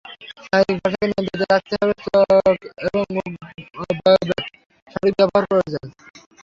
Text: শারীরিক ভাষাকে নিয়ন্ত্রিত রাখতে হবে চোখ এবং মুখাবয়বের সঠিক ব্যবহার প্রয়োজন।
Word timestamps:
শারীরিক 0.45 0.77
ভাষাকে 0.83 1.05
নিয়ন্ত্রিত 1.09 1.41
রাখতে 1.51 1.73
হবে 1.79 1.93
চোখ 2.05 2.27
এবং 2.85 3.01
মুখাবয়বের 3.75 4.41
সঠিক 4.91 5.13
ব্যবহার 5.19 5.43
প্রয়োজন। 5.49 5.85